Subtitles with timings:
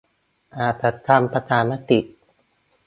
[0.57, 1.99] อาจจะทำประชามติ